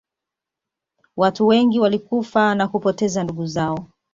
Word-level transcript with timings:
watu 1.17 1.47
wengi 1.47 1.79
walikufa 1.79 2.55
na 2.55 2.67
kupoteza 2.67 3.23
ndugu 3.23 3.45
zao 3.45 3.87